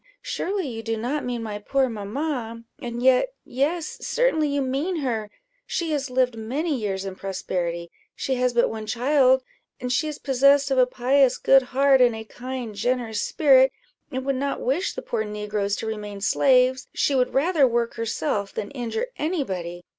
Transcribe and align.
surely 0.23 0.67
you 0.67 0.81
do 0.81 0.97
not 0.97 1.23
mean 1.23 1.43
my 1.43 1.59
poor 1.59 1.87
mamma? 1.87 2.63
And 2.81 3.03
yet 3.03 3.33
yes, 3.45 3.99
certainly 4.03 4.49
you 4.49 4.59
mean 4.63 4.95
her 5.01 5.29
she 5.67 5.91
has 5.91 6.09
lived 6.09 6.35
many 6.35 6.75
years 6.75 7.05
in 7.05 7.13
prosperity 7.15 7.91
she 8.15 8.33
has 8.33 8.51
but 8.51 8.67
one 8.67 8.87
child, 8.87 9.43
and 9.79 9.91
she 9.93 10.07
is 10.07 10.17
possessed 10.17 10.71
of 10.71 10.79
a 10.79 10.87
pious, 10.87 11.37
good 11.37 11.61
heart, 11.61 12.01
and 12.01 12.15
a 12.15 12.23
kind, 12.23 12.73
generous 12.73 13.21
spirit, 13.21 13.71
and 14.11 14.25
would 14.25 14.37
not 14.37 14.59
wish 14.59 14.95
the 14.95 15.03
poor 15.03 15.23
negroes 15.23 15.75
to 15.75 15.85
remain 15.85 16.19
slaves 16.19 16.87
she 16.95 17.13
would 17.13 17.35
rather 17.35 17.67
work 17.67 17.93
herself 17.93 18.51
than 18.51 18.71
injure 18.71 19.05
any 19.17 19.43
body. 19.43 19.85